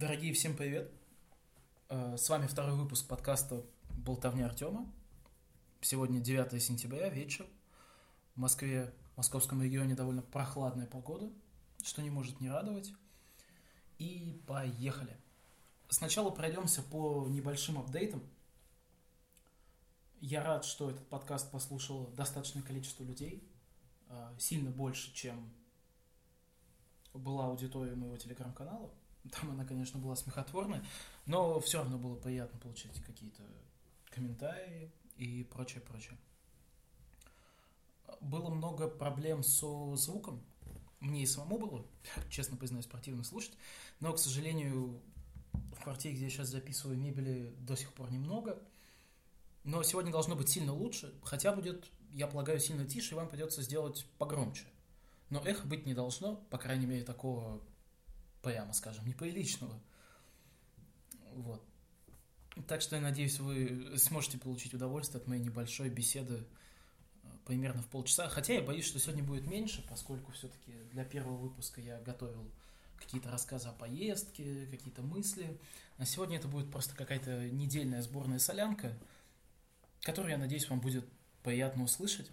[0.00, 0.90] Дорогие, всем привет!
[1.90, 4.90] Э, с вами второй выпуск подкаста «Болтовня Артема».
[5.82, 7.44] Сегодня 9 сентября, вечер.
[8.34, 11.30] В Москве, в московском регионе довольно прохладная погода,
[11.82, 12.94] что не может не радовать.
[13.98, 15.14] И поехали!
[15.90, 18.22] Сначала пройдемся по небольшим апдейтам.
[20.22, 23.46] Я рад, что этот подкаст послушало достаточное количество людей,
[24.08, 25.52] э, сильно больше, чем
[27.12, 28.90] была аудитория моего телеграм-канала.
[29.28, 30.84] Там она, конечно, была смехотворная,
[31.26, 33.42] но все равно было приятно получить какие-то
[34.10, 36.16] комментарии и прочее, прочее.
[38.20, 40.42] Было много проблем со звуком.
[41.00, 41.86] Мне и самому было,
[42.28, 43.52] честно признаюсь, противно слушать.
[44.00, 45.00] Но, к сожалению,
[45.52, 48.58] в квартире, где я сейчас записываю, мебели до сих пор немного.
[49.64, 51.14] Но сегодня должно быть сильно лучше.
[51.22, 54.64] Хотя будет, я полагаю, сильно тише, и вам придется сделать погромче.
[55.30, 57.60] Но эхо быть не должно, по крайней мере, такого
[58.42, 59.78] прямо скажем, неприличного.
[61.32, 61.62] Вот.
[62.66, 66.44] Так что я надеюсь, вы сможете получить удовольствие от моей небольшой беседы
[67.22, 68.28] э, примерно в полчаса.
[68.28, 72.50] Хотя я боюсь, что сегодня будет меньше, поскольку все-таки для первого выпуска я готовил
[72.96, 75.58] какие-то рассказы о поездке, какие-то мысли.
[75.96, 78.98] А сегодня это будет просто какая-то недельная сборная солянка,
[80.02, 81.06] которую, я надеюсь, вам будет
[81.42, 82.30] приятно услышать.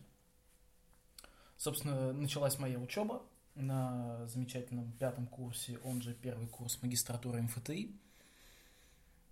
[1.58, 3.24] Собственно, началась моя учеба
[3.58, 7.96] на замечательном пятом курсе, он же первый курс магистратуры МФТИ.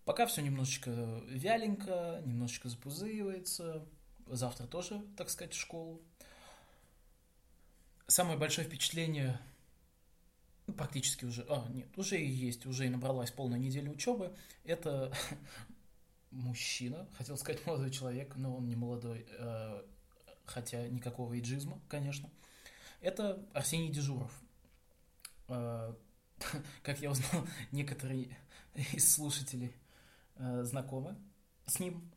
[0.04, 0.92] Пока все немножечко
[1.28, 3.86] вяленько, немножечко запузыривается.
[4.28, 6.02] Завтра тоже, так сказать, в школу.
[8.08, 9.40] Самое большое впечатление
[10.68, 14.36] ну, практически уже, а, нет, уже и есть, уже и набралась полная неделя учебы.
[14.64, 15.12] Это
[16.32, 19.84] мужчина, хотел сказать молодой человек, но он не молодой, э,
[20.46, 22.30] хотя никакого иджизма, конечно.
[23.06, 24.32] Это Арсений Дежуров.
[25.48, 25.94] Э,
[26.82, 28.36] как я узнал, некоторые
[28.94, 29.76] из слушателей
[30.38, 31.16] э, знакомы
[31.68, 32.12] с ним.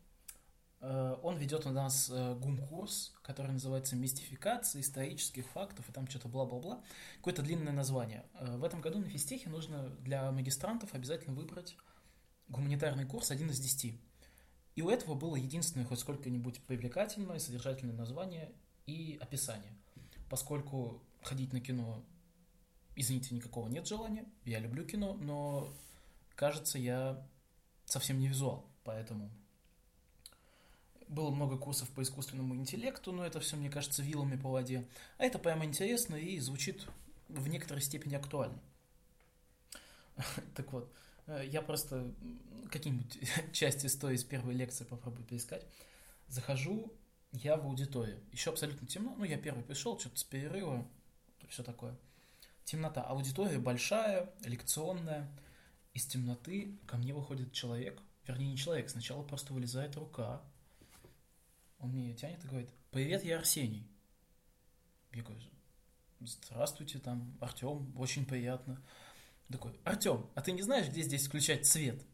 [0.81, 6.83] Э, он ведет у нас гум-курс, который называется «Мистификация исторических фактов», и там что-то бла-бла-бла.
[7.17, 8.25] Какое-то длинное название.
[8.41, 11.77] В этом году на физтехе нужно для магистрантов обязательно выбрать
[12.47, 14.01] гуманитарный курс один из десяти.
[14.73, 18.51] И у этого было единственное хоть сколько-нибудь привлекательное, содержательное название
[18.87, 19.77] и описание–
[20.29, 22.03] поскольку ходить на кино,
[22.95, 24.25] извините, никакого нет желания.
[24.45, 25.73] Я люблю кино, но
[26.35, 27.25] кажется, я
[27.85, 29.29] совсем не визуал, поэтому
[31.07, 34.87] было много курсов по искусственному интеллекту, но это все, мне кажется, вилами по воде.
[35.17, 36.87] А это прямо интересно и звучит
[37.27, 38.59] в некоторой степени актуально.
[40.55, 40.93] Так вот,
[41.27, 42.13] э, я просто
[42.71, 43.19] какие-нибудь
[43.53, 45.65] части стоя из первой лекции попробую поискать.
[46.27, 46.93] Захожу
[47.31, 48.19] я в аудитории.
[48.31, 49.15] Еще абсолютно темно.
[49.17, 50.87] Ну, я первый пришел, что-то с перерыва,
[51.47, 51.97] все такое.
[52.63, 53.03] Темнота.
[53.03, 55.29] Аудитория большая, лекционная.
[55.93, 58.01] Из темноты ко мне выходит человек.
[58.25, 58.89] Вернее, не человек.
[58.89, 60.41] Сначала просто вылезает рука.
[61.79, 63.87] Он мне тянет и говорит, привет, я Арсений.
[65.11, 65.41] Я говорю,
[66.19, 68.79] здравствуйте, там, Артем, очень приятно.
[69.49, 72.05] Такой, Артем, а ты не знаешь, где здесь включать свет?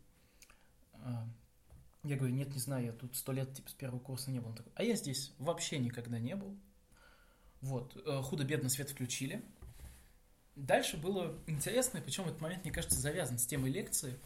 [2.05, 4.49] Я говорю, нет, не знаю, я тут сто лет типа с первого курса не был.
[4.49, 6.55] Он такой, а я здесь вообще никогда не был.
[7.61, 9.43] Вот, э, худо-бедно свет включили.
[10.55, 14.19] Дальше было интересно, причем этот момент, мне кажется, завязан с темой лекции,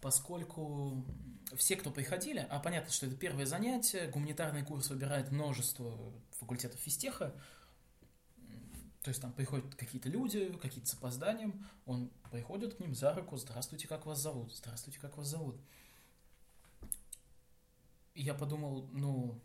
[0.00, 1.04] поскольку
[1.56, 7.34] все, кто приходили, а понятно, что это первое занятие, гуманитарный курс выбирает множество факультетов физтеха,
[9.02, 13.36] то есть там приходят какие-то люди, какие-то с опозданием, он приходит к ним за руку,
[13.36, 15.60] здравствуйте, как вас зовут, здравствуйте, как вас зовут.
[18.16, 19.40] Я подумал, ну,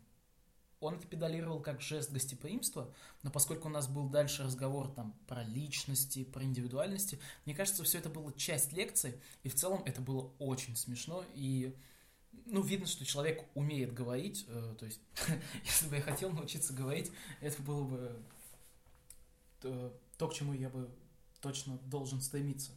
[0.82, 5.44] он это педалировал как жест гостеприимства, но поскольку у нас был дальше разговор там про
[5.44, 10.32] личности, про индивидуальности, мне кажется, все это было часть лекции, и в целом это было
[10.38, 11.76] очень смешно, и
[12.46, 15.00] ну, видно, что человек умеет говорить, э, то есть,
[15.64, 18.22] если бы я хотел научиться говорить, это было бы
[19.60, 20.90] то, то, к чему я бы
[21.40, 22.72] точно должен стремиться,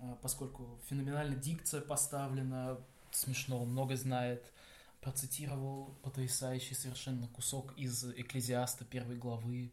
[0.00, 2.78] э, поскольку феноменально дикция поставлена,
[3.10, 4.52] смешно, много знает,
[5.00, 9.72] процитировал потрясающий совершенно кусок из Экклезиаста первой главы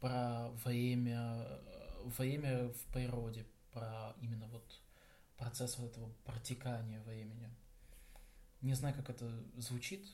[0.00, 1.60] про время,
[2.04, 4.80] время в природе, про именно вот
[5.36, 7.50] процесс вот этого протекания времени.
[8.60, 10.06] Не знаю, как это звучит.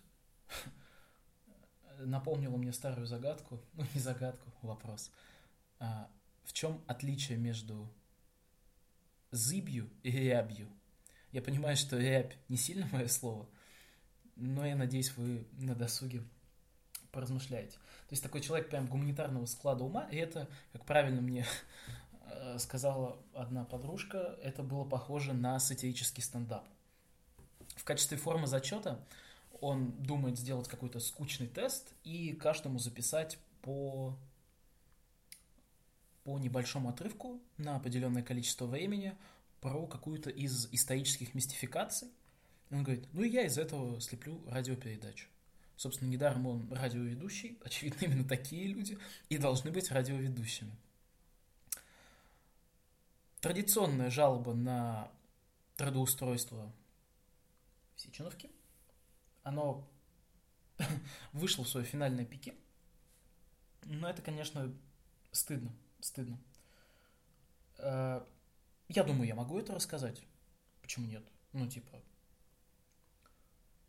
[1.99, 5.11] Напомнило мне старую загадку, ну не загадку, вопрос.
[5.79, 6.11] А,
[6.45, 7.93] в чем отличие между
[9.31, 10.69] зыбью и рябью?
[11.33, 13.49] Я понимаю, что рябь не сильно мое слово,
[14.39, 16.23] но я надеюсь, вы на досуге
[17.11, 17.73] поразмышляете.
[17.73, 21.45] То есть такой человек прям гуманитарного склада ума, и это, как правильно мне
[22.31, 26.67] э, сказала одна подружка, это было похоже на сатирический стендап.
[27.77, 29.05] В качестве формы зачета
[29.61, 34.17] он думает сделать какой-то скучный тест и каждому записать по,
[36.25, 39.17] по небольшому отрывку на определенное количество времени
[39.61, 42.09] про какую-то из исторических мистификаций.
[42.71, 45.29] Он говорит, ну и я из этого слеплю радиопередачу.
[45.77, 48.99] Собственно, недаром он радиоведущий, очевидно, именно такие люди
[49.29, 50.73] и должны быть радиоведущими.
[53.41, 55.11] Традиционная жалоба на
[55.77, 56.73] трудоустройство
[57.95, 58.51] в Сеченовке.
[59.45, 59.89] Оно
[61.33, 62.55] вышло в свое финальное пике.
[63.85, 64.75] Но это, конечно,
[65.31, 65.73] стыдно.
[66.01, 66.39] Стыдно.
[67.79, 68.25] Э,
[68.89, 70.21] я думаю, я могу это рассказать.
[70.83, 71.23] Почему нет?
[71.53, 72.03] Ну, типа,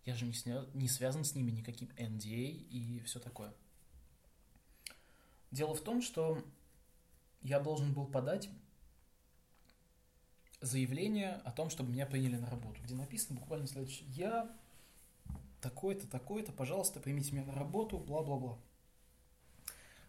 [0.05, 0.65] я же не, сня...
[0.73, 3.53] не связан с ними никаким NDA и все такое.
[5.51, 6.43] Дело в том, что
[7.41, 8.49] я должен был подать
[10.61, 14.07] заявление о том, чтобы меня приняли на работу, где написано буквально следующее.
[14.09, 14.49] Я
[15.61, 18.57] такой-то, такой-то, пожалуйста, примите меня на работу, бла-бла-бла.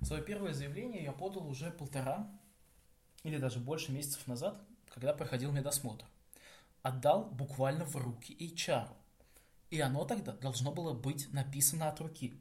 [0.02, 2.30] Свое первое заявление я подал уже полтора
[3.22, 6.06] или даже больше месяцев назад, когда проходил медосмотр.
[6.82, 8.88] Отдал буквально в руки HR.
[9.70, 12.40] И оно тогда должно было быть написано от руки.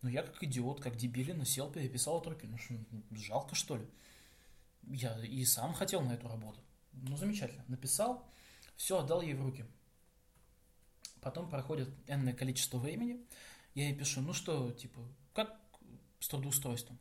[0.00, 2.46] Но я как идиот, как дебилин, сел, переписал от руки.
[2.46, 2.74] Ну что,
[3.10, 3.86] жалко что ли?
[4.84, 6.60] Я и сам хотел на эту работу.
[6.92, 7.64] Ну, замечательно.
[7.66, 8.24] Написал,
[8.76, 9.66] все, отдал ей в руки.
[11.20, 13.26] Потом проходит энное количество времени.
[13.74, 15.00] Я ей пишу, ну что, типа,
[15.34, 15.60] как
[16.20, 16.98] с трудоустройством?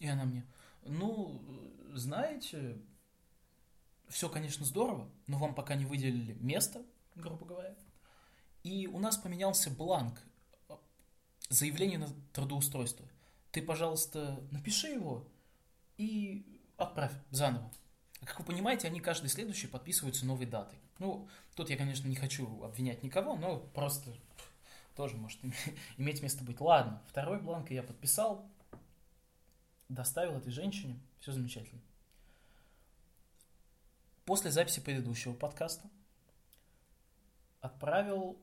[0.00, 0.44] И она мне,
[0.82, 1.40] ну,
[1.94, 2.76] знаете,
[4.08, 6.84] все, конечно, здорово, но вам пока не выделили место,
[7.14, 7.76] грубо говоря.
[8.64, 10.20] И у нас поменялся бланк
[11.50, 13.06] заявления на трудоустройство.
[13.52, 15.28] Ты, пожалуйста, напиши его
[15.98, 17.70] и отправь заново.
[18.24, 20.78] Как вы понимаете, они каждый следующий подписываются новой датой.
[20.98, 24.16] Ну, тут я, конечно, не хочу обвинять никого, но просто
[24.96, 25.38] тоже может
[25.98, 26.60] иметь место быть.
[26.60, 28.48] Ладно, второй бланк я подписал,
[29.90, 31.82] доставил этой женщине, все замечательно.
[34.24, 35.90] После записи предыдущего подкаста
[37.60, 38.38] отправил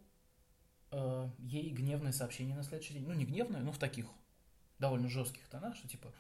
[0.92, 3.06] э, ей гневное сообщение на следующий день.
[3.08, 4.08] Ну, не гневное, но в таких
[4.80, 6.12] довольно жестких тонах, что типа,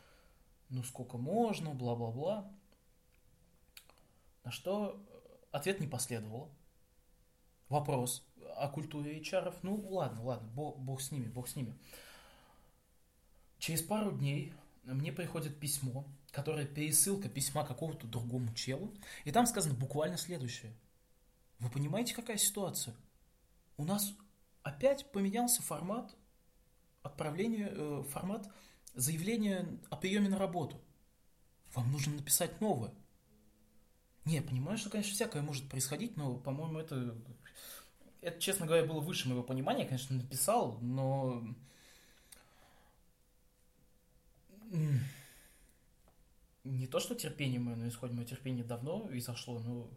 [0.70, 2.52] ну сколько можно, бла-бла-бла.
[4.44, 5.06] На что
[5.52, 6.50] ответ не последовало.
[7.70, 8.26] Вопрос
[8.56, 9.56] о культуре HR.
[9.64, 11.78] Ну, ладно, ладно, бог, бог с ними, бог с ними.
[13.60, 14.54] Через пару дней
[14.84, 20.74] мне приходит письмо, которое пересылка письма какого-то другому челу, и там сказано буквально следующее.
[21.60, 22.96] Вы понимаете, какая ситуация?
[23.78, 24.14] У нас
[24.64, 26.16] опять поменялся формат
[27.04, 28.50] отправления, э, формат
[28.94, 30.80] заявления о приеме на работу.
[31.74, 32.94] Вам нужно написать новое.
[34.26, 37.18] Не, я понимаю, что, конечно, всякое может происходить, но, по-моему, это,
[38.22, 39.84] это, честно говоря, было выше моего понимания.
[39.84, 41.44] Я, конечно, написал, но...
[46.64, 49.90] Не то, что терпение мое на исходе, мое терпение давно изошло, но,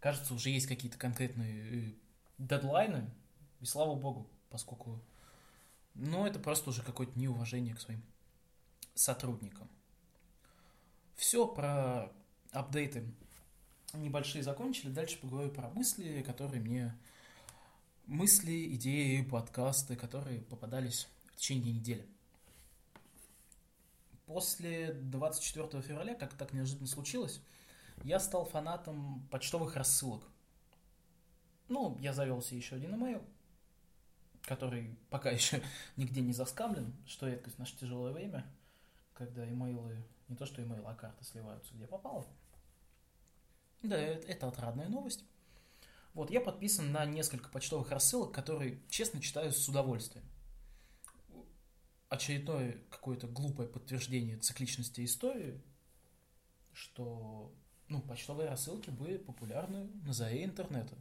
[0.00, 1.92] кажется, уже есть какие-то конкретные э,
[2.38, 3.10] дедлайны,
[3.62, 5.00] и слава богу, поскольку...
[5.94, 8.02] Ну, это просто уже какое-то неуважение к своим
[8.94, 9.68] сотрудникам.
[11.14, 12.10] Все про
[12.50, 13.04] апдейты
[13.94, 14.90] небольшие закончили.
[14.90, 16.98] Дальше поговорю про мысли, которые мне...
[18.06, 22.06] Мысли, идеи, подкасты, которые попадались в течение недели.
[24.26, 27.40] После 24 февраля, как так неожиданно случилось,
[28.02, 30.24] я стал фанатом почтовых рассылок.
[31.68, 33.24] Ну, я завелся еще один email,
[34.42, 35.62] который пока еще
[35.96, 38.44] нигде не заскамлен, что редкость в наше тяжелое время,
[39.14, 42.26] когда имейлы, не то что имейл, а карты сливаются где попало.
[43.82, 45.24] Да, это отрадная новость.
[46.14, 50.24] Вот, я подписан на несколько почтовых рассылок, которые, честно, читаю с удовольствием.
[52.08, 55.62] Очередное какое-то глупое подтверждение цикличности истории,
[56.74, 57.54] что
[57.88, 60.94] ну, почтовые рассылки были популярны на заре интернета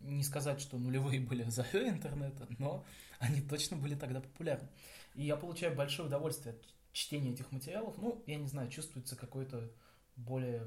[0.00, 2.84] не сказать, что нулевые были заре интернета, но
[3.18, 4.68] они точно были тогда популярны.
[5.14, 6.62] И я получаю большое удовольствие от
[6.92, 7.96] чтения этих материалов.
[7.98, 9.70] Ну, я не знаю, чувствуется какое-то
[10.16, 10.66] более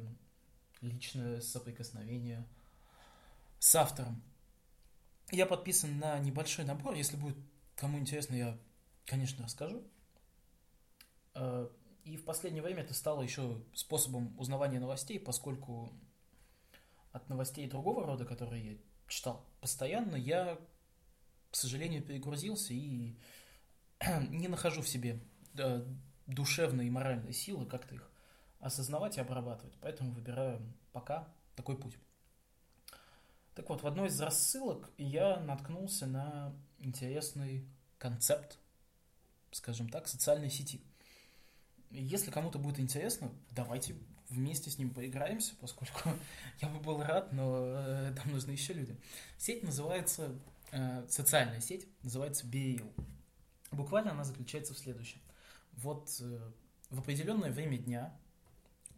[0.82, 2.46] личное соприкосновение
[3.60, 4.22] с автором.
[5.32, 6.96] Я подписан на небольшой набор.
[6.96, 7.38] Если будет
[7.76, 8.58] кому интересно, я,
[9.06, 9.84] конечно, расскажу.
[11.36, 11.70] Э,
[12.04, 15.94] и в последнее время это стало еще способом узнавания новостей, поскольку
[17.12, 18.78] от новостей другого рода, которые я
[19.12, 20.58] читал постоянно, я,
[21.52, 23.16] к сожалению, перегрузился и
[24.30, 25.20] не нахожу в себе
[26.26, 28.10] душевной и моральной силы как-то их
[28.60, 29.78] осознавать и обрабатывать.
[29.82, 30.62] Поэтому выбираю
[30.94, 31.98] пока такой путь.
[33.54, 38.60] Так вот, в одной из рассылок я наткнулся на интересный концепт,
[39.52, 40.82] скажем так, социальной сети.
[41.90, 43.96] Если кому-то будет интересно, давайте
[44.32, 46.10] вместе с ним поиграемся, поскольку
[46.62, 48.96] я бы был рад, но э, там нужны еще люди.
[49.38, 50.40] Сеть называется,
[50.72, 52.90] э, социальная сеть называется BAL.
[53.72, 55.20] Буквально она заключается в следующем.
[55.74, 56.52] Вот э,
[56.90, 58.18] в определенное время дня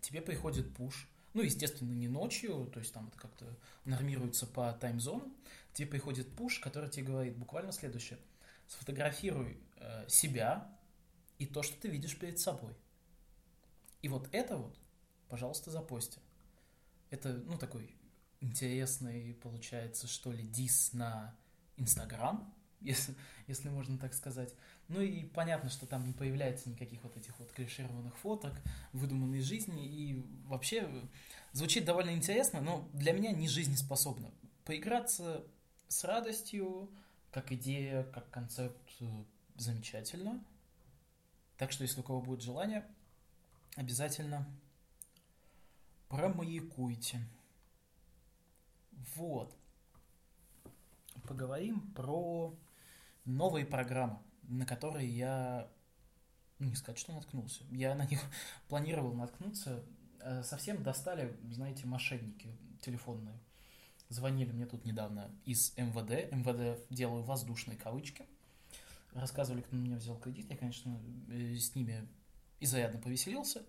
[0.02, 3.46] тебе приходит пуш, ну, естественно, не ночью, то есть там это как-то
[3.86, 5.34] нормируется по таймзону,
[5.74, 8.20] тебе приходит пуш, который тебе говорит буквально следующее.
[8.68, 9.58] Сфотографируй
[10.08, 10.72] себя
[11.38, 12.74] и то, что ты видишь перед собой.
[14.02, 14.78] И вот это вот,
[15.34, 16.20] пожалуйста, запости.
[17.10, 17.90] Это, ну, такой
[18.40, 21.36] интересный, получается, что ли, дис на
[21.76, 23.16] Инстаграм, если,
[23.48, 24.54] если можно так сказать.
[24.90, 28.54] Ну и понятно, что там не появляется никаких вот этих вот клишированных фоток,
[28.92, 30.88] выдуманной жизни, и вообще
[31.52, 34.30] звучит довольно интересно, но для меня не жизнеспособно.
[34.66, 35.44] Поиграться
[35.88, 36.92] с радостью,
[37.32, 39.06] как идея, как концепт, э,
[39.56, 40.46] замечательно.
[41.58, 42.86] Так что, если у кого будет желание,
[43.78, 44.48] обязательно
[46.14, 47.28] промаякуйте.
[49.16, 49.56] Вот.
[51.28, 52.56] Поговорим про
[53.26, 55.68] новые программы, на которые я,
[56.60, 57.64] ну, не сказать, что наткнулся.
[57.72, 58.20] Я на них
[58.68, 59.84] планировал наткнуться.
[60.20, 63.40] Э, совсем достали, знаете, мошенники телефонные.
[64.10, 66.32] Звонили мне тут недавно из МВД.
[66.32, 68.24] МВД делаю воздушные кавычки.
[69.14, 70.52] Рассказывали, кто на меня взял кредит.
[70.52, 72.08] Я, конечно, э, с ними
[72.60, 73.64] изрядно повеселился.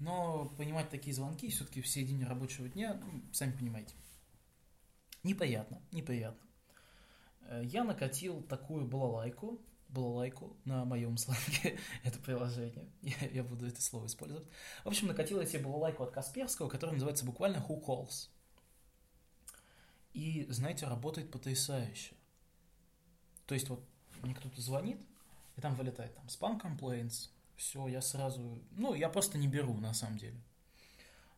[0.00, 3.94] Но понимать такие звонки все-таки в середине рабочего дня, ну, сами понимаете,
[5.22, 6.48] неприятно, неприятно.
[7.42, 13.82] Э, я накатил такую балалайку, балалайку на моем сленге, это приложение, я, я буду это
[13.82, 14.48] слово использовать.
[14.84, 18.30] В общем, накатил я себе балалайку от Касперского, которая называется буквально Who Calls.
[20.14, 22.14] И, знаете, работает потрясающе.
[23.44, 23.84] То есть вот
[24.22, 25.00] мне кто-то звонит,
[25.56, 27.28] и там вылетает там spam complaints,
[27.60, 30.40] все, я сразу, ну, я просто не беру на самом деле.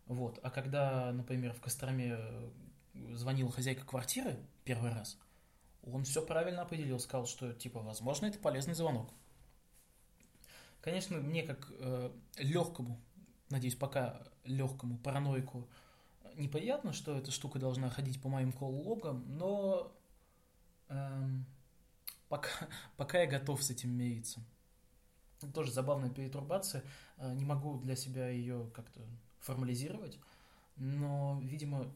[0.06, 2.18] Вот, а когда, например, в Костроме
[3.12, 5.18] звонила хозяйка квартиры первый раз–
[5.84, 9.10] он все правильно определил, сказал, что, типа, возможно, это полезный звонок.
[10.80, 13.00] Конечно, мне как э, легкому,
[13.50, 15.68] надеюсь, пока легкому параноику
[16.34, 19.92] неприятно, что эта штука должна ходить по моим колл-логам, но
[20.88, 21.28] э,
[22.28, 22.50] пока,
[22.96, 24.40] пока я готов с этим мириться.
[25.50, 26.84] Тоже забавная перетурбация.
[27.16, 29.00] Э, не могу для себя ее как-то
[29.40, 30.18] формализировать,
[30.76, 31.92] но, видимо,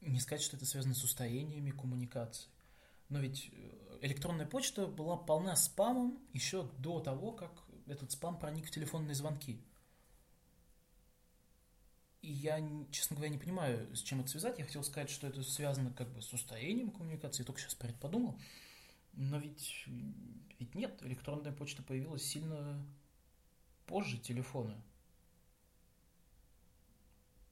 [0.00, 2.48] не сказать, что это связано с устроениями коммуникации.
[3.08, 7.52] Но ведь э, электронная почта была полна спамом еще до того, как
[7.86, 9.60] этот спам проник в телефонные звонки.
[12.22, 12.58] И я,
[12.90, 14.58] честно говоря, не понимаю, с чем это связать.
[14.58, 17.98] Я хотел сказать, что это связано как бы с устроением коммуникации, только сейчас про это
[17.98, 18.40] подумал.
[19.16, 19.86] Но ведь,
[20.58, 22.84] ведь нет, электронная почта появилась сильно
[23.86, 24.76] позже телефона.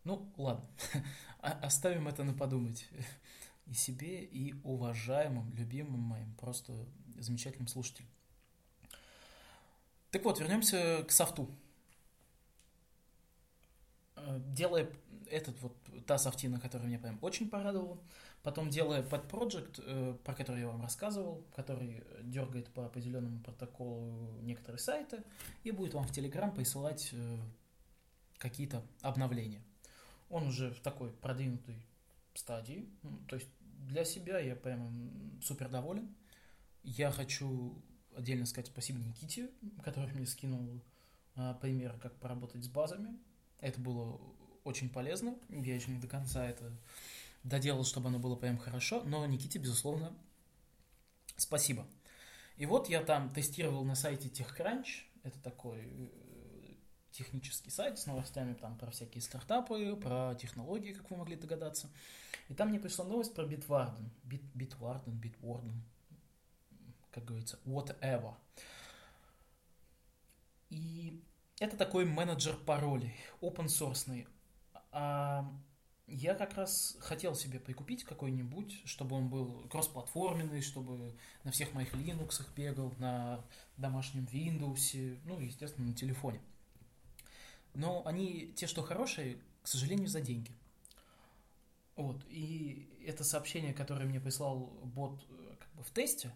[0.04, 0.66] Ну, ладно,
[1.40, 2.88] оставим это на подумать
[3.66, 6.74] и себе, и уважаемым, любимым моим, просто
[7.16, 8.10] замечательным слушателям.
[10.10, 11.48] Так вот, вернемся к софту.
[14.16, 14.90] Э, делая
[15.30, 15.76] этот вот,
[16.06, 17.98] та софтина, которая меня прям очень порадовала,
[18.42, 24.38] потом делая под Project, э, про который я вам рассказывал, который дергает по определенному протоколу
[24.42, 25.22] некоторые сайты
[25.64, 27.38] и будет вам в Telegram присылать э,
[28.38, 29.62] какие-то обновления
[30.32, 31.86] он уже в такой продвинутой
[32.34, 32.88] стадии.
[33.28, 36.16] То есть для себя я прям супер доволен.
[36.82, 37.80] Я хочу
[38.16, 39.50] отдельно сказать спасибо Никите,
[39.84, 40.82] который мне скинул
[41.36, 43.18] а, пример, как поработать с базами.
[43.60, 44.18] Это было
[44.64, 45.36] очень полезно.
[45.50, 46.72] Я еще не до конца это
[47.44, 50.12] доделал, чтобы оно было прям хорошо, но Никите, безусловно,
[51.36, 51.86] спасибо.
[52.56, 56.10] И вот я там тестировал на сайте TechCrunch, это такой
[57.12, 61.90] технический сайт с новостями там про всякие стартапы, про технологии, как вы могли догадаться.
[62.48, 64.10] И там мне пришла новость про Bitwarden.
[64.24, 65.82] Bit, Bitwarden, Bitwarden,
[67.10, 68.34] как говорится, whatever.
[70.70, 71.22] И
[71.60, 74.26] это такой менеджер паролей, open source.
[74.90, 75.50] А
[76.06, 81.94] я как раз хотел себе прикупить какой-нибудь, чтобы он был кроссплатформенный, чтобы на всех моих
[81.94, 83.44] Linux бегал, на
[83.76, 86.40] домашнем Windows, ну, естественно, на телефоне
[87.74, 90.52] но они, те, что хорошие, к сожалению, за деньги.
[91.96, 96.34] Вот, и это сообщение, которое мне прислал бот э, как бы в тесте,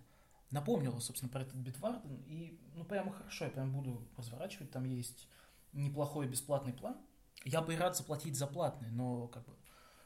[0.50, 5.28] напомнило, собственно, про этот Bitwarden, и, ну, прямо хорошо, я прям буду разворачивать, там есть
[5.73, 6.96] неплохой бесплатный план.
[7.46, 9.52] Я бы и рад заплатить за платный, но как бы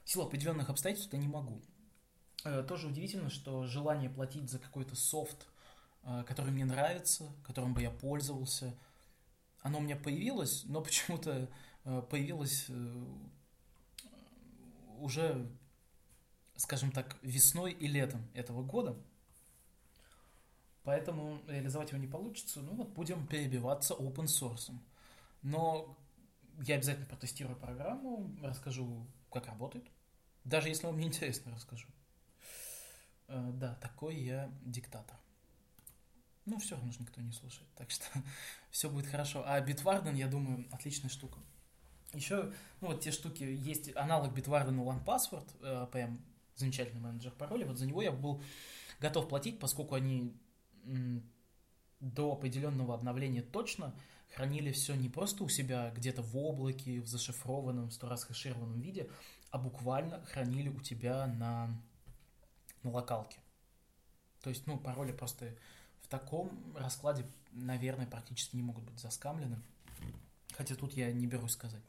[0.05, 1.63] в силу определенных обстоятельств я не могу.
[2.45, 5.47] Э, тоже удивительно, что желание платить за какой-то софт,
[6.03, 8.75] э, который мне нравится, которым бы я пользовался,
[9.63, 11.49] оно у меня появилось, но почему-то
[11.85, 12.67] э, появилось
[14.99, 15.51] уже,
[16.57, 18.99] скажем так, весной и летом этого года.
[20.83, 22.61] Поэтому реализовать его не получится.
[22.61, 24.71] Ну вот будем перебиваться open source.
[25.41, 25.97] Но
[26.61, 29.89] я обязательно протестирую программу, расскажу, как работает.
[30.45, 31.89] Даже если вам не интересно, расскажу.
[33.29, 35.17] Э, да, такой я диктатор.
[36.47, 38.07] Ну, все равно же никто не слушает, так что
[38.71, 39.43] все будет хорошо.
[39.47, 41.39] А Bitwarden, я думаю, отличная штука.
[42.13, 46.21] Еще, ну, вот те штуки, есть аналог Bitwarden OnePassword, э, прям
[46.57, 48.43] замечательный менеджер паролей, вот за него я был
[48.99, 50.37] готов платить, поскольку они
[52.01, 53.95] до определенного обновления точно
[54.35, 59.09] хранили все не просто у себя где-то в облаке, в зашифрованном, сто раз хэшированном виде,
[59.51, 61.69] а буквально хранили у тебя на,
[62.83, 63.39] на локалке.
[64.43, 65.55] То есть, ну, пароли просто
[66.01, 69.61] в таком раскладе, наверное, практически не могут быть заскамлены.
[70.53, 71.83] Хотя тут я не берусь сказать.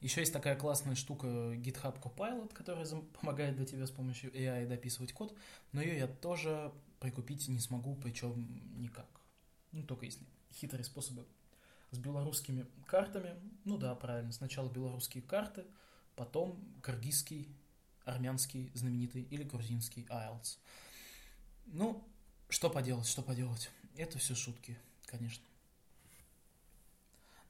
[0.00, 2.86] Еще есть такая классная штука GitHub Copilot, которая
[3.20, 5.36] помогает для тебя с помощью AI дописывать код,
[5.72, 8.46] но ее я тоже прикупить не смогу, причем
[8.78, 9.08] никак.
[9.72, 11.26] Ну, только если хитрые способы
[11.90, 13.34] с белорусскими картами.
[13.64, 15.64] Ну да, правильно, сначала белорусские карты,
[16.16, 17.48] потом кыргызский,
[18.04, 20.58] армянский знаменитый или грузинский IELTS.
[21.66, 22.06] Ну,
[22.48, 23.70] что поделать, что поделать.
[23.96, 25.44] Это все шутки, конечно.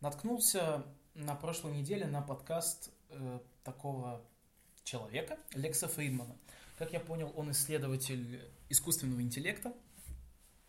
[0.00, 4.24] Наткнулся на прошлой неделе на подкаст э, такого
[4.84, 6.36] человека, Лекса Фридмана.
[6.78, 9.74] Как я понял, он исследователь искусственного интеллекта.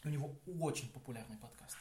[0.04, 1.78] У него очень популярный подкаст.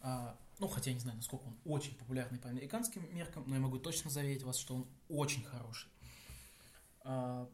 [0.00, 3.60] А, ну, хотя я не знаю, насколько он очень популярный по американским меркам, но я
[3.60, 5.88] могу точно заверить вас, что он очень хороший.
[7.02, 7.50] А,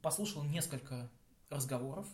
[0.00, 1.10] послушал несколько
[1.48, 2.06] разговоров.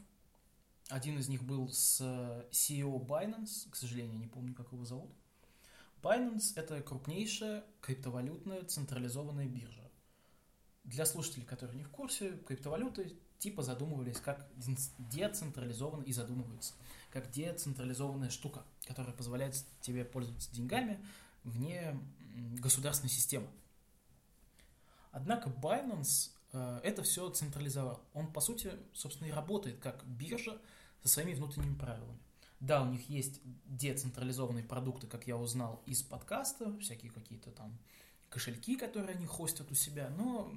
[0.88, 5.12] Один из них был с CEO Binance, к сожалению, не помню, как его зовут.
[6.02, 9.90] Binance– это крупнейшая криптовалютная централизованная биржа.
[10.85, 14.46] Для слушателей, которые не в курсе, криптовалюты типа задумывались как
[14.98, 16.74] децентрализованно и задумываются,
[17.11, 21.05] как децентрализованная штука, которая позволяет тебе пользоваться деньгами
[21.44, 21.98] вне
[22.61, 23.48] государственной системы.
[25.11, 28.01] Однако Binance э, это все централизовал.
[28.14, 30.59] Он, по сути, собственно, и работает как биржа
[31.03, 32.18] со своими внутренними правилами.
[32.61, 37.79] Да, у них есть децентрализованные продукты, как я узнал из подкаста, всякие какие-то там
[38.29, 40.53] кошельки, которые они хостят у себя, но,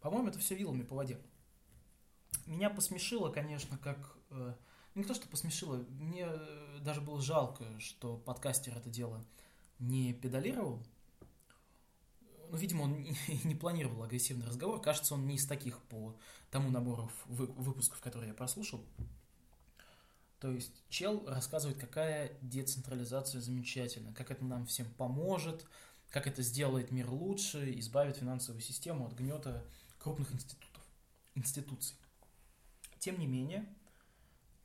[0.00, 1.18] по-моему, это все вилами по воде.
[2.46, 4.16] Меня посмешило, конечно, как...
[4.30, 4.54] Э,
[4.94, 6.28] ну, не то, что посмешило, мне
[6.80, 9.24] даже было жалко, что подкастер это дело
[9.78, 10.82] не педалировал.
[12.50, 13.06] Ну, видимо, он
[13.44, 14.80] не планировал агрессивный разговор.
[14.80, 16.16] Кажется, он не из таких по
[16.50, 18.84] тому набору выпусков, которые я прослушал.
[20.38, 25.66] То есть чел рассказывает, какая децентрализация замечательна, как это нам всем поможет,
[26.10, 29.64] как это сделает мир лучше, избавит финансовую систему от гнета
[29.98, 30.82] крупных институтов,
[31.34, 31.96] институций.
[33.04, 33.66] Тем не менее,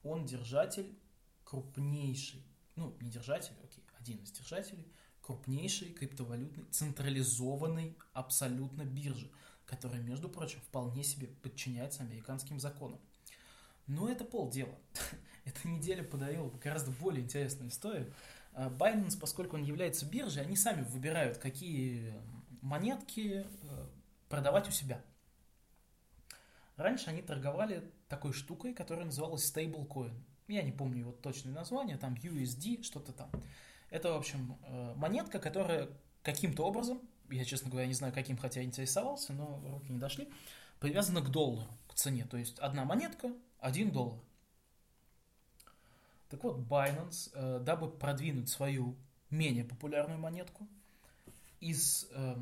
[0.02, 0.98] он держатель
[1.44, 2.42] крупнейший,
[2.78, 4.88] ну, не держатель, окей, один из держателей,
[5.22, 9.30] крупнейшей криптовалютной централизованной абсолютно биржи,
[9.66, 13.02] которая, между прочим, вполне себе подчиняется американским законам.
[13.88, 14.80] Но это полдела.
[15.44, 18.14] эта неделя подарила гораздо более интересную историю.
[18.54, 22.14] А, Binance, поскольку он является биржей, они сами выбирают, какие
[22.62, 23.88] монетки э,
[24.30, 25.04] продавать у себя.
[26.78, 30.14] Раньше они торговали такой штукой, которая называлась stablecoin.
[30.48, 33.30] Я не помню его точное название, там USD, что-то там.
[33.92, 35.90] Это, в общем, э, монетка, которая
[36.24, 40.28] каким-то образом, я, честно говоря, не знаю, каким, хотя интересовался, но руки не дошли,
[40.80, 42.26] привязана к доллару, к цене.
[42.26, 44.20] То есть одна монетка, один доллар.
[46.30, 48.98] Так вот, Binance, э, дабы продвинуть свою
[49.30, 50.68] менее популярную монетку,
[51.60, 52.36] из, э,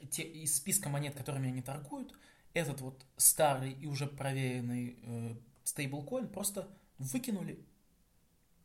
[0.00, 2.14] из списка монет, которыми они торгуют,
[2.58, 6.68] этот вот старый и уже проверенный э, стейблкоин просто
[6.98, 7.64] выкинули,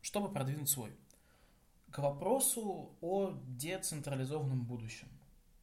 [0.01, 0.91] чтобы продвинуть свой.
[1.91, 5.07] К вопросу о децентрализованном будущем.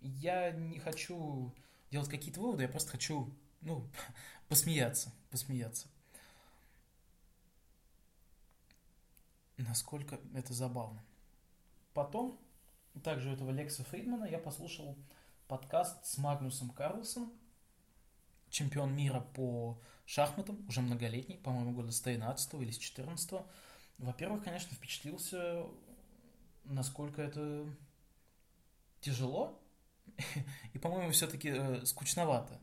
[0.01, 1.53] Я не хочу
[1.91, 3.85] делать какие-то выводы, я просто хочу, ну,
[4.49, 5.89] посмеяться, посмеяться.
[9.59, 11.05] насколько это забавно.
[11.93, 12.39] Потом,
[13.05, 14.97] также этого Лекса Фридмана, я послушал
[15.49, 17.31] подкаст с Магнусом Карлсом,
[18.51, 23.41] чемпион мира по шахматам, уже многолетний, по-моему, года с 13 или с 14
[23.99, 25.67] Во-первых, конечно, впечатлился
[26.65, 27.67] насколько это
[29.01, 29.59] тяжело
[30.73, 32.59] и, по-моему, все-таки э, скучновато.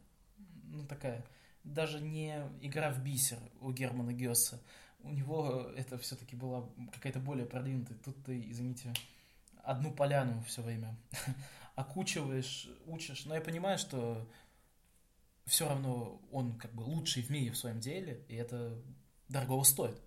[0.63, 1.25] Ну, такая,
[1.63, 4.61] даже не игра в бисер у Германа Гесса.
[4.99, 7.97] У него это все-таки была какая-то более продвинутая.
[7.99, 8.93] Тут ты, извините,
[9.63, 10.95] одну поляну все время
[11.75, 13.25] окучиваешь, учишь.
[13.25, 14.27] Но я понимаю, что
[15.47, 18.77] все равно он как бы лучший в мире в своем деле, и это
[19.29, 19.99] дорого стоит.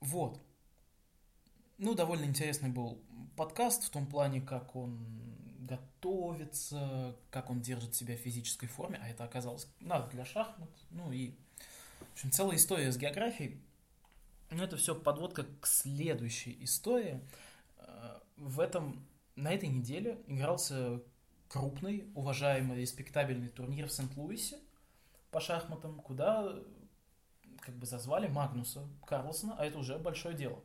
[0.00, 0.40] Вот.
[1.76, 3.02] Ну, довольно интересный был
[3.36, 9.08] подкаст в том плане, как он готовится, как он держит себя в физической форме, а
[9.08, 10.70] это оказалось надо для шахмат.
[10.90, 11.34] Ну и,
[11.98, 13.60] в общем, целая история с географией.
[14.50, 17.20] Но это все подводка к следующей истории.
[17.78, 21.02] Э, в этом, на этой неделе игрался
[21.54, 24.58] крупный, уважаемый, респектабельный турнир в Сент-Луисе
[25.30, 26.52] по шахматам, куда
[27.60, 30.60] как бы зазвали Магнуса Карлсона, а это уже большое дело.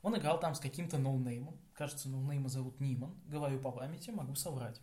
[0.00, 4.08] Он играл там с каким-то no-name ом, кажется, no-name а зовут Ниман, говорю по памяти,
[4.08, 4.80] могу соврать.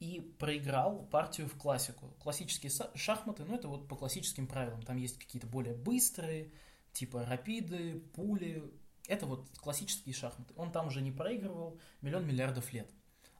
[0.00, 2.16] И проиграл партию в классику.
[2.18, 6.50] Классические шахматы, ну это вот по классическим правилам, там есть какие-то более быстрые,
[6.92, 8.68] типа рапиды, пули,
[9.08, 10.52] это вот классические шахматы.
[10.56, 12.90] Он там уже не проигрывал миллион миллиардов лет.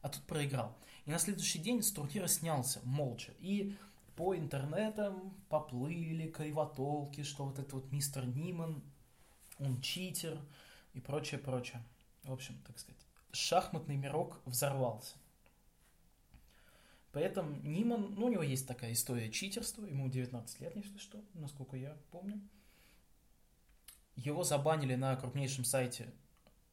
[0.01, 0.77] А тут проиграл.
[1.05, 3.33] И на следующий день с турнира снялся молча.
[3.39, 3.75] И
[4.15, 8.83] по интернетам поплыли кривотолки, что вот этот вот мистер Ниман,
[9.59, 10.39] он читер
[10.93, 11.83] и прочее, прочее.
[12.23, 12.99] В общем, так сказать,
[13.31, 15.15] шахматный мирок взорвался.
[17.11, 21.75] Поэтому Ниман, ну, у него есть такая история читерства, ему 19 лет, если что, насколько
[21.75, 22.41] я помню.
[24.17, 26.13] Его забанили на крупнейшем сайте,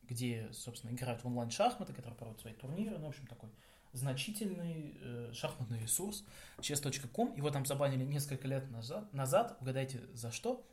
[0.02, 3.50] где, собственно, играют в онлайн-шахматы, который проводит свои турниры, ну, в общем, такой
[3.92, 6.24] значительный э, шахматный ресурс,
[6.58, 7.34] chess.com.
[7.36, 9.12] Его там забанили несколько лет назад.
[9.12, 9.56] назад.
[9.60, 10.66] Угадайте, за что?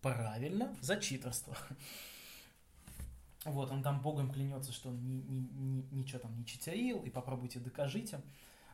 [0.00, 1.56] Правильно, за читерство.
[3.44, 7.10] Вот, он там богом клянется, что он ни, ни, ни, ничего там не читерил, и
[7.10, 8.20] попробуйте докажите.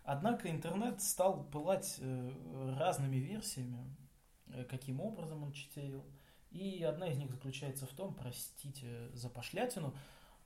[0.05, 3.79] Однако интернет стал пылать э, разными версиями,
[4.49, 6.05] э, каким образом он читерил.
[6.59, 9.95] И одна из них заключается в том, простите за пошлятину,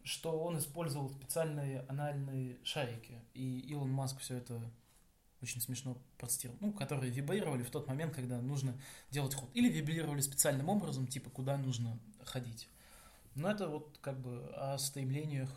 [0.05, 3.19] что он использовал специальные анальные шарики.
[3.33, 4.61] И Илон Маск все это
[5.41, 8.79] очень смешно процитировал, ну, которые вибрировали в тот момент, когда нужно
[9.11, 9.49] делать ход.
[9.55, 12.69] Или вибрировали специальным образом, типа, куда нужно ходить.
[13.35, 15.51] Но это вот как бы о стремлениях,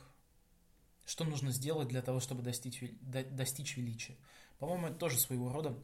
[1.06, 4.15] что нужно сделать для того, чтобы достичь, достичь величия.
[4.60, 5.78] По-моему, это тоже своего рода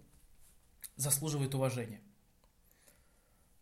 [0.96, 2.00] заслуживает уважения.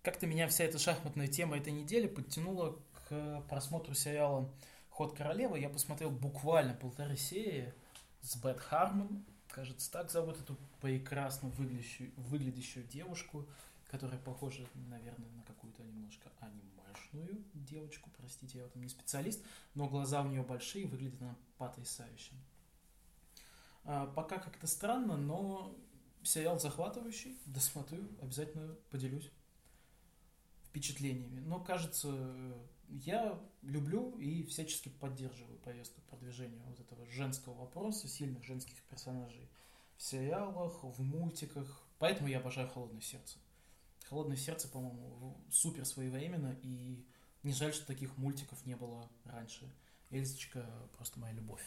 [0.01, 4.49] Как-то меня вся эта шахматная тема этой недели подтянула к просмотру сериала
[4.89, 5.59] «Ход королевы».
[5.59, 7.73] Я посмотрел буквально полторы серии
[8.21, 13.45] с Бет Хармон, кажется, так зовут эту прекрасно выглядящую, выглядящую девушку,
[13.91, 19.89] которая похожа, наверное, на какую-то немножко анимешную девочку, простите, я в этом не специалист, но
[19.89, 22.31] глаза у нее большие, выглядит она потрясающе.
[23.83, 25.75] А, пока как-то странно, но
[26.23, 29.29] сериал захватывающий, досмотрю, обязательно поделюсь
[30.69, 31.39] впечатлениями.
[31.39, 32.33] Но, кажется,
[32.89, 39.49] я люблю и всячески поддерживаю повестку продвижения вот этого женского вопроса, сильных женских персонажей
[39.97, 41.83] в сериалах, в мультиках.
[41.97, 43.37] Поэтому я обожаю «Холодное сердце».
[44.05, 47.03] «Холодное сердце», по-моему, супер своевременно, и
[47.43, 49.69] не жаль, что таких мультиков не было раньше.
[50.09, 50.65] Эльзочка
[50.97, 51.63] просто моя любовь.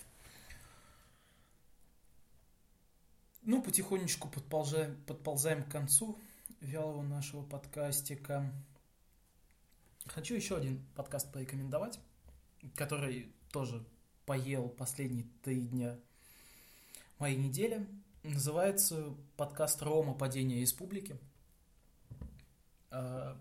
[3.42, 6.18] Ну, потихонечку подползаем, подползаем к концу
[6.60, 8.52] вялого нашего подкастика.
[10.06, 12.00] Хочу еще один подкаст порекомендовать,
[12.74, 13.84] который тоже
[14.26, 15.98] поел последние три дня
[17.18, 17.86] моей недели.
[18.24, 20.14] Называется подкаст «Рома.
[20.14, 21.16] Падение республики».
[22.90, 23.40] А,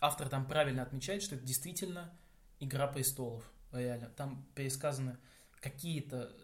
[0.00, 2.16] автор там правильно отмечает, что это действительно
[2.58, 3.44] «Игра престолов».
[3.72, 4.08] Реально.
[4.10, 5.18] Там пересказаны
[5.60, 6.34] какие-то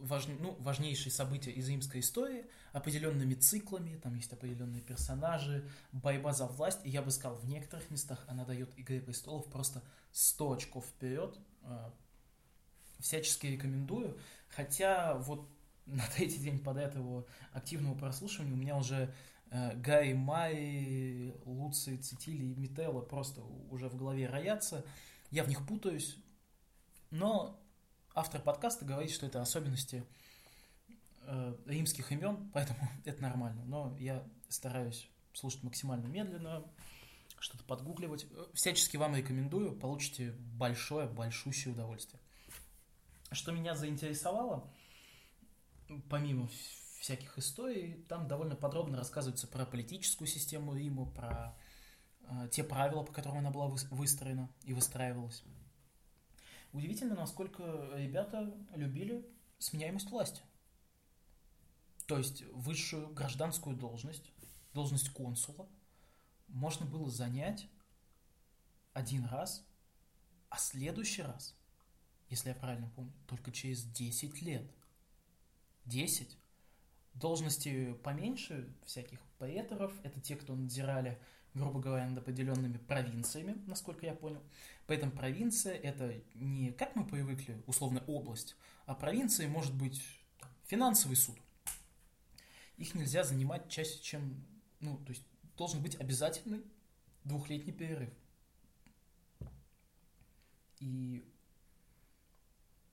[0.00, 6.46] важ, ну, важнейшие события из римской истории, определенными циклами, там есть определенные персонажи, борьба за
[6.46, 9.82] власть, и я бы сказал, в некоторых местах она дает «Игре престолов» просто
[10.12, 11.92] 100 очков вперед, а,
[12.98, 15.48] всячески рекомендую, хотя вот
[15.86, 19.12] на третий день подряд его активного прослушивания у меня уже
[19.50, 24.84] э, Гарри Май, Луций, Цитили и Мителла просто уже в голове роятся,
[25.30, 26.16] я в них путаюсь,
[27.10, 27.59] но
[28.14, 30.04] автор подкаста говорит, что это особенности
[31.22, 33.64] э, римских имен, поэтому это нормально.
[33.64, 36.64] Но я стараюсь слушать максимально медленно,
[37.38, 38.26] что-то подгугливать.
[38.52, 42.20] Всячески вам рекомендую, получите большое, большущее удовольствие.
[43.32, 44.68] Что меня заинтересовало,
[46.08, 46.48] помимо
[47.00, 51.56] всяких историй, там довольно подробно рассказывается про политическую систему Рима, про
[52.22, 55.42] э, те правила, по которым она была выстроена и выстраивалась.
[56.72, 59.26] Удивительно, насколько ребята любили
[59.58, 60.42] сменяемость власти.
[62.06, 64.32] То есть высшую гражданскую должность,
[64.72, 65.68] должность консула,
[66.48, 67.68] можно было занять
[68.92, 69.64] один раз,
[70.48, 71.54] а следующий раз,
[72.28, 74.68] если я правильно помню, только через 10 лет.
[75.86, 76.36] 10.
[77.14, 81.20] Должности поменьше всяких поэторов, это те, кто надзирали,
[81.54, 84.42] грубо говоря, над определенными провинциями, насколько я понял.
[84.86, 90.02] Поэтому провинция это не как мы привыкли, условно область, а провинцией может быть
[90.38, 91.36] там, финансовый суд.
[92.76, 94.44] Их нельзя занимать чаще, чем,
[94.80, 95.24] ну, то есть
[95.56, 96.64] должен быть обязательный
[97.24, 98.10] двухлетний перерыв.
[100.78, 101.24] И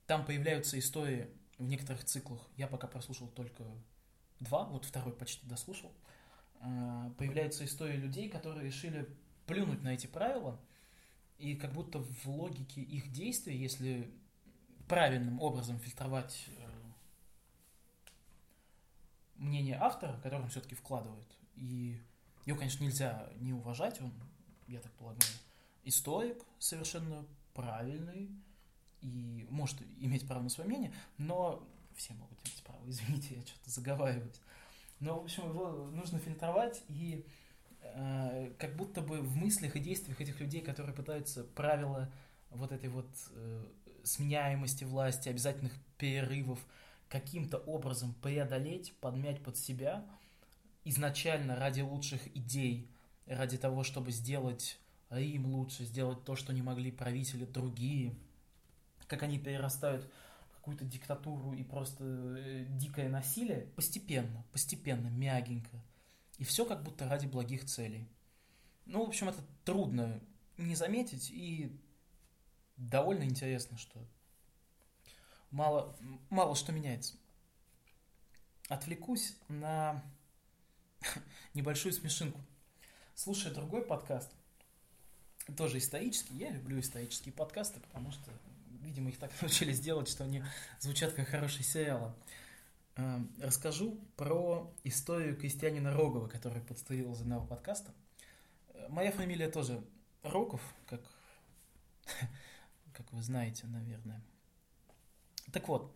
[0.05, 2.49] там появляются истории в некоторых циклах.
[2.57, 3.63] Я пока прослушал только
[4.39, 5.91] два, вот второй почти дослушал.
[6.59, 9.07] А, появляются истории людей, которые решили
[9.45, 10.59] плюнуть на эти правила,
[11.37, 14.11] и как будто в логике их действий, если
[14.87, 16.69] правильным образом фильтровать э,
[19.35, 22.01] мнение автора, которое он все-таки вкладывает, и
[22.45, 24.11] его, конечно, нельзя не уважать, он,
[24.67, 25.21] я так полагаю,
[25.83, 28.31] историк совершенно правильный
[29.01, 33.69] и может иметь право на свое мнение, но все могут иметь право, извините, я что-то
[33.69, 34.41] заговариваюсь.
[34.99, 37.25] Но, в общем, его нужно фильтровать, и
[37.81, 42.11] э, как будто бы в мыслях и действиях этих людей, которые пытаются правила
[42.49, 43.65] вот этой вот э,
[44.03, 46.59] сменяемости власти, обязательных перерывов
[47.09, 50.05] каким-то образом преодолеть, подмять под себя,
[50.83, 52.89] изначально ради лучших идей,
[53.25, 54.79] ради того, чтобы сделать
[55.09, 58.15] Рим лучше, сделать то, что не могли правители другие,
[59.07, 60.09] как они перерастают
[60.67, 65.81] какую-то диктатуру и просто э, дикое насилие, постепенно, постепенно, мягенько.
[66.39, 68.05] И все как будто ради благих целей.
[68.85, 70.21] Ну, в общем, это трудно
[70.57, 71.71] не заметить, и
[72.75, 73.97] довольно интересно, что
[75.51, 75.95] мало,
[76.29, 77.15] мало что меняется.
[78.67, 80.03] Отвлекусь на
[81.53, 82.41] небольшую смешинку.
[83.15, 84.29] Слушая другой подкаст,
[85.55, 88.29] тоже исторический, я люблю исторические подкасты, потому что,
[88.87, 90.43] видимо, их так научились делать, что они
[90.79, 92.13] звучат как хорошие сериалы.
[92.95, 97.91] Эм, расскажу про историю крестьянина Рогова, который подстрелил из одного подкаста.
[98.69, 99.83] Э, моя фамилия тоже
[100.23, 101.01] Рогов, как,
[102.93, 104.21] как вы знаете, наверное.
[105.51, 105.93] Так вот,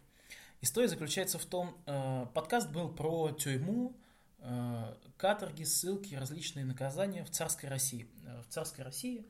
[0.62, 3.96] история заключается в том, э, подкаст был про тюрьму,
[4.40, 8.08] э, каторги, ссылки, различные наказания в царской России.
[8.48, 9.26] В царской России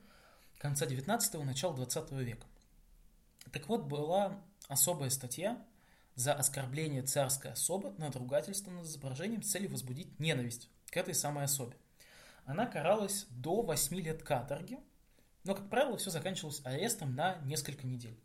[0.58, 2.46] конца 19-го, начала 20 века.
[3.50, 5.62] Так вот, была особая статья
[6.14, 11.76] за оскорбление царской особы, надругательство над изображением с целью возбудить ненависть к этой самой особе.
[12.44, 14.78] Она каралась до 8 лет каторги,
[15.44, 18.18] но, как правило, все заканчивалось арестом на несколько недель.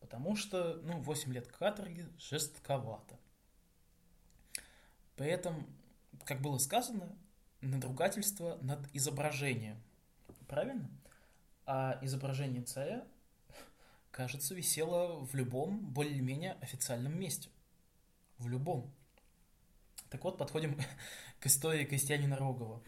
[0.00, 3.18] Потому что, ну, 8 лет каторги жестковато.
[5.16, 5.66] При этом,
[6.24, 7.14] как было сказано,
[7.60, 9.80] надругательство над изображением.
[10.48, 10.90] Правильно?
[11.66, 13.06] А изображение царя
[14.10, 17.50] кажется, висела в любом более-менее официальном месте.
[18.38, 18.92] В любом.
[20.08, 20.78] Так вот, подходим
[21.40, 22.82] к истории крестьянина Рогова.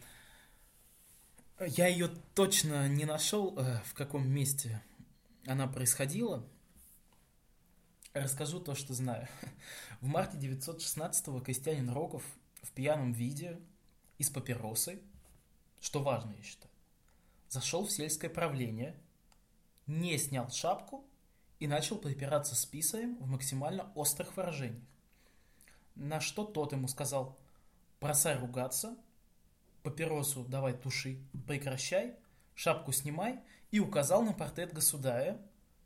[1.59, 4.81] Я ее точно не нашел, э, в каком месте
[5.45, 6.45] она происходила.
[8.13, 9.27] Расскажу то, что знаю.
[10.01, 12.23] В марте 916-го крестьянин Рогов
[12.61, 13.59] в пьяном виде
[14.17, 15.01] и с папиросой,
[15.81, 16.71] что важно, я считаю,
[17.49, 18.95] зашел в сельское правление,
[19.85, 21.05] не снял шапку
[21.63, 24.83] и начал припираться с писарем в максимально острых выражениях.
[25.95, 27.39] На что тот ему сказал
[28.01, 28.97] «бросай ругаться»,
[29.81, 32.15] «папиросу давай туши, прекращай»,
[32.53, 33.39] «шапку снимай»
[33.71, 35.39] и указал на портрет государя,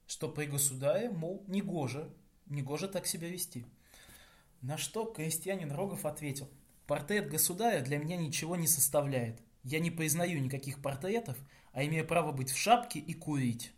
[0.08, 2.12] что при государе, мол, негоже,
[2.48, 3.64] негоже так себя вести.
[4.62, 6.50] На что крестьянин Рогов ответил
[6.88, 9.44] «Портрет государя для меня ничего не составляет.
[9.62, 11.38] Я не признаю никаких портретов,
[11.72, 13.77] а имею право быть в шапке и курить».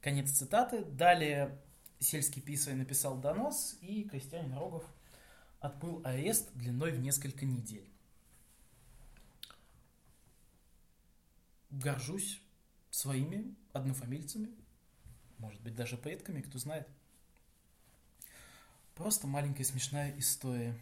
[0.00, 0.84] Конец цитаты.
[0.84, 1.58] Далее
[1.98, 4.84] сельский писарь написал донос, и крестьянин Рогов
[5.60, 7.86] отбыл арест длиной в несколько недель.
[11.70, 12.40] Горжусь
[12.90, 14.48] своими однофамильцами,
[15.38, 16.88] может быть, даже предками, кто знает.
[18.94, 20.78] Просто маленькая смешная история.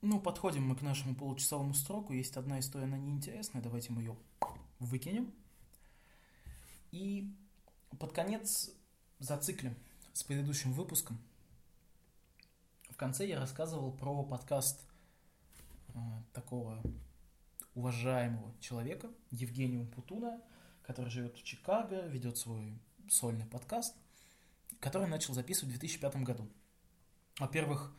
[0.00, 2.12] Ну, подходим мы к нашему получасовому сроку.
[2.12, 4.16] Есть одна история, она неинтересная, давайте мы ее
[4.80, 5.32] выкинем.
[6.92, 7.34] И
[7.98, 8.70] под конец
[9.18, 9.74] зациклим
[10.12, 11.18] с предыдущим выпуском.
[12.90, 14.86] В конце я рассказывал про подкаст
[15.88, 15.98] э,
[16.34, 16.82] такого
[17.74, 20.42] уважаемого человека, Евгения Путуна,
[20.82, 22.78] который живет в Чикаго, ведет свой
[23.08, 23.96] сольный подкаст,
[24.78, 26.46] который начал записывать в 2005 году.
[27.38, 27.96] Во-первых,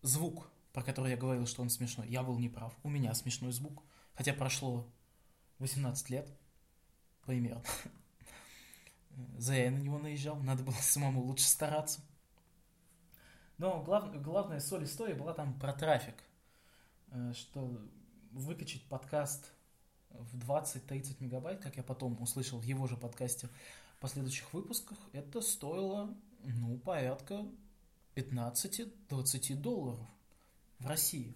[0.00, 2.74] звук, про который я говорил, что он смешной, я был неправ.
[2.82, 3.82] У меня смешной звук,
[4.14, 4.88] хотя прошло
[5.58, 6.32] 18 лет
[7.26, 7.62] примерно.
[9.38, 12.00] Зря я на него наезжал, надо было самому лучше стараться.
[13.58, 16.16] Но глав, главная соль истории была там про трафик,
[17.08, 17.78] э, что
[18.32, 19.52] выкачать подкаст
[20.10, 23.48] в 20-30 мегабайт, как я потом услышал в его же подкасте
[23.96, 27.46] в последующих выпусках, это стоило, ну, порядка
[28.14, 30.00] 15-20 долларов
[30.78, 31.34] в России.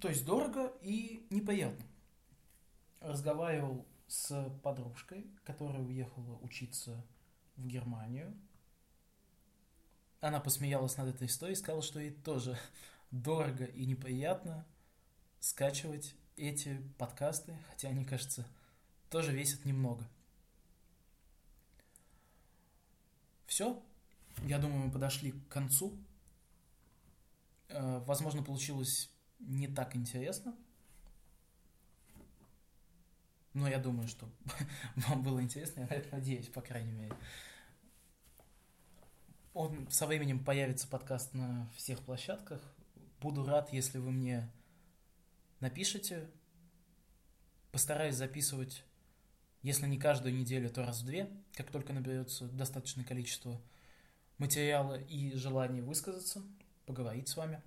[0.00, 1.84] То есть дорого и неприятно.
[3.00, 7.06] Разговаривал с подружкой, которая уехала учиться
[7.56, 8.36] в Германию.
[10.20, 12.58] Она посмеялась над этой историей, сказала, что ей тоже
[13.12, 14.66] дорого и неприятно
[15.38, 18.44] скачивать эти подкасты, хотя они, кажется,
[19.10, 20.08] тоже весят немного.
[23.46, 23.80] Все.
[24.42, 25.96] Я думаю, мы подошли к концу.
[27.68, 30.56] Э, возможно, получилось не так интересно.
[33.52, 34.28] Но я думаю, что
[34.96, 37.14] вам было интересно, я надеюсь, по крайней мере.
[39.52, 42.62] Он со временем появится подкаст на всех площадках.
[43.20, 44.50] Буду рад, если вы мне
[45.58, 46.30] напишите.
[47.72, 48.84] Постараюсь записывать,
[49.62, 53.60] если не каждую неделю, то раз в две, как только наберется достаточное количество
[54.38, 56.42] материала и желание высказаться,
[56.86, 57.62] поговорить с вами.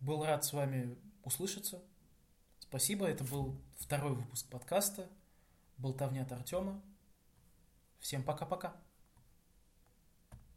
[0.00, 1.82] Был рад с вами услышаться.
[2.74, 5.08] Спасибо, это был второй выпуск подкаста.
[5.78, 6.82] Болтовня от Артема.
[8.00, 8.74] Всем пока-пока.